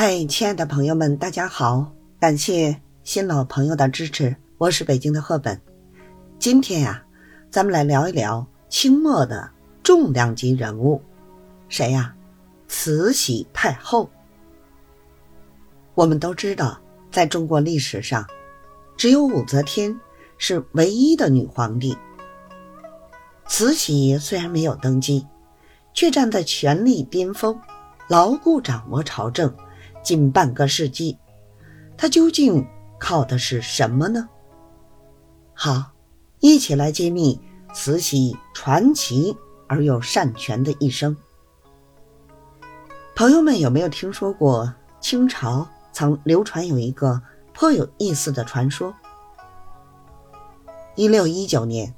[0.00, 1.92] 嗨，亲爱的朋友们，大家好！
[2.20, 5.60] 感谢新老朋友的支持，我是北京的赫本。
[6.38, 7.02] 今天呀，
[7.50, 9.50] 咱们来聊一聊清末的
[9.82, 11.02] 重量级人物，
[11.68, 12.14] 谁呀？
[12.68, 14.08] 慈禧太后。
[15.96, 16.78] 我们都知道，
[17.10, 18.24] 在中国历史上，
[18.96, 19.98] 只有武则天
[20.36, 21.98] 是唯一的女皇帝。
[23.48, 25.26] 慈禧虽然没有登基，
[25.92, 27.60] 却站在权力巅峰，
[28.08, 29.52] 牢固掌握朝政。
[30.08, 31.18] 近半个世纪，
[31.94, 32.66] 他究竟
[32.98, 34.26] 靠的是什么呢？
[35.52, 35.92] 好，
[36.40, 37.38] 一起来揭秘
[37.74, 41.14] 慈禧传奇而又善权的一生。
[43.14, 47.20] 朋友们有没有听说过清朝曾流传有一个
[47.52, 48.94] 颇有意思的传说？
[50.96, 51.94] 一六一九年，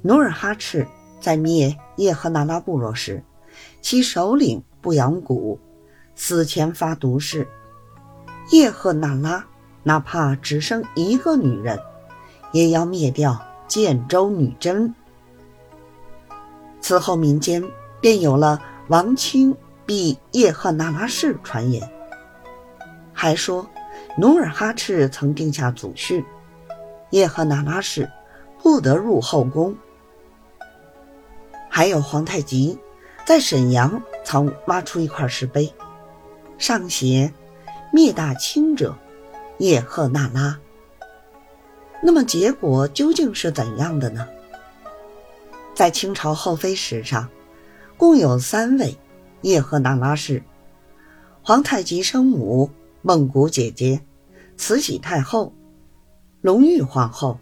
[0.00, 0.88] 努尔哈赤
[1.20, 3.22] 在灭叶赫那拉部落时，
[3.82, 5.60] 其首领布扬古。
[6.22, 7.48] 死前发毒誓，
[8.52, 9.42] 叶赫那拉
[9.82, 11.80] 哪怕只生一个女人，
[12.52, 14.94] 也要灭掉建州女真。
[16.78, 17.64] 此后民间
[18.02, 21.90] 便有了王清毙叶赫那拉氏传言，
[23.14, 23.66] 还说
[24.18, 26.22] 努尔哈赤曾定下祖训，
[27.08, 28.06] 叶赫那拉氏
[28.62, 29.74] 不得入后宫。
[31.70, 32.78] 还有皇太极
[33.24, 35.72] 在沈阳曾挖出一块石碑。
[36.60, 37.32] 上邪
[37.90, 38.94] “灭大清者，
[39.56, 40.60] 叶赫那拉”。
[42.04, 44.28] 那么结果究竟是怎样的呢？
[45.74, 47.30] 在清朝后妃史上，
[47.96, 48.98] 共有三位
[49.40, 50.42] 叶赫那拉氏：
[51.42, 54.02] 皇太极生母孟古姐姐、
[54.58, 55.54] 慈禧太后、
[56.42, 57.38] 隆裕皇后。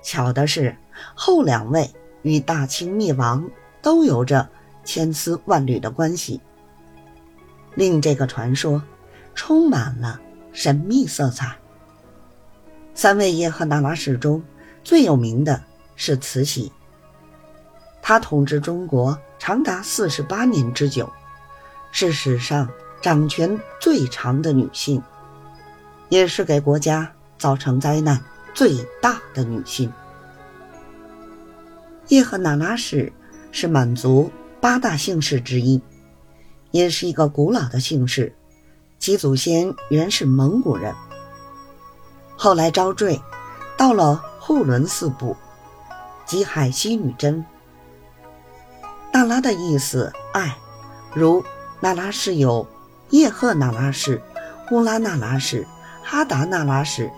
[0.00, 0.76] 巧的是，
[1.16, 1.90] 后两位
[2.22, 3.50] 与大清灭亡
[3.82, 4.48] 都有着
[4.84, 6.40] 千丝万缕的关系。
[7.74, 8.82] 令这个传说
[9.34, 10.20] 充满了
[10.52, 11.56] 神秘色彩。
[12.94, 14.42] 三位叶赫那拉氏中
[14.82, 15.62] 最有名的
[15.94, 16.72] 是慈禧，
[18.02, 21.08] 她统治中国长达四十八年之久，
[21.92, 22.68] 是史上
[23.00, 25.00] 掌权最长的女性，
[26.08, 28.20] 也是给国家造成灾难
[28.52, 29.92] 最大的女性。
[32.08, 33.12] 叶赫那拉氏
[33.52, 35.80] 是满族八大姓氏之一。
[36.70, 38.34] 也是一个古老的姓氏，
[38.98, 40.94] 其祖先原是蒙古人，
[42.36, 43.20] 后来招赘，
[43.76, 45.36] 到了护伦四部，
[46.26, 47.44] 即海西女真。
[49.12, 50.56] 那拉的意思爱，
[51.14, 51.42] 如
[51.80, 52.66] 那拉氏有
[53.10, 54.20] 叶赫那拉氏、
[54.70, 55.66] 乌拉那拉氏、
[56.04, 57.10] 哈达那拉氏、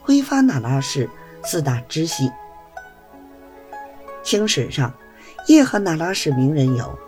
[0.00, 1.10] 辉发那拉氏
[1.42, 2.30] 四大支系。
[4.22, 4.94] 清史上，
[5.48, 6.98] 叶赫那拉氏名人有。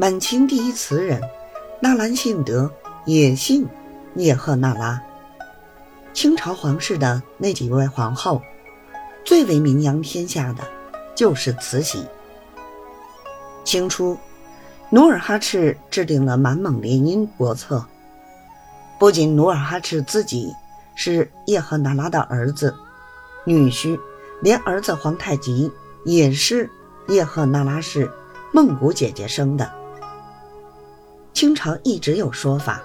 [0.00, 1.20] 满清第一词人
[1.78, 2.72] 纳兰性德
[3.04, 3.68] 也姓
[4.14, 4.98] 叶赫那拉。
[6.14, 8.40] 清朝皇室的那几位皇后，
[9.26, 10.66] 最为名扬天下的
[11.14, 12.02] 就是慈禧。
[13.62, 14.16] 清初，
[14.88, 17.84] 努尔哈赤制定了满蒙联姻国策，
[18.98, 20.50] 不仅努尔哈赤自己
[20.94, 22.74] 是叶赫那拉的儿子、
[23.44, 24.00] 女婿，
[24.40, 25.70] 连儿子皇太极
[26.06, 26.70] 也是
[27.08, 28.10] 叶赫那拉氏
[28.50, 29.78] 孟古姐姐生的。
[31.40, 32.82] 清朝一直有说法，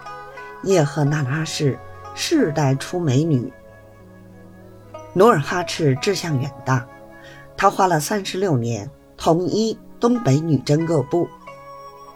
[0.64, 1.78] 叶赫那拉氏
[2.16, 3.52] 世代出美女。
[5.12, 6.88] 努尔哈赤志向远大，
[7.58, 11.28] 他花了三十六年统一东北女真各部，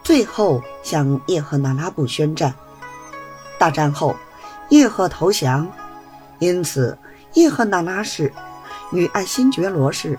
[0.02, 2.56] 最后向叶赫那拉部宣战。
[3.58, 4.16] 大战后，
[4.70, 5.70] 叶赫投降，
[6.40, 6.98] 因此
[7.34, 8.32] 叶赫那拉氏
[8.94, 10.18] 与爱新觉罗氏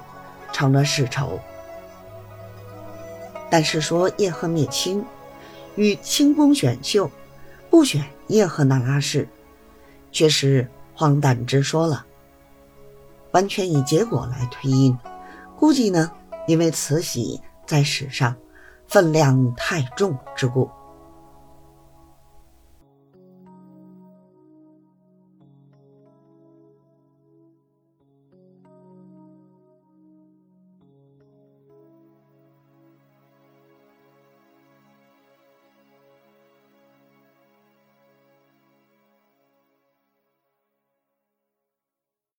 [0.52, 1.40] 成了世仇。
[3.48, 5.02] 但是说叶赫灭清。
[5.76, 7.10] 与清宫选秀，
[7.68, 9.28] 不选叶赫那拉氏，
[10.12, 12.04] 却是荒诞之说了。
[13.32, 14.96] 完全以结果来推因，
[15.56, 16.10] 估计呢，
[16.46, 18.34] 因为慈禧在史上
[18.88, 20.68] 分量太重之故。